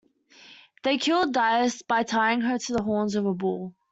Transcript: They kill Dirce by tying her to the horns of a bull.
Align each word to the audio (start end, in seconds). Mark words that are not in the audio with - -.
They 0.81 0.97
kill 0.97 1.31
Dirce 1.31 1.83
by 1.83 2.01
tying 2.01 2.41
her 2.41 2.57
to 2.57 2.73
the 2.73 2.81
horns 2.81 3.13
of 3.13 3.27
a 3.27 3.35
bull. 3.35 3.75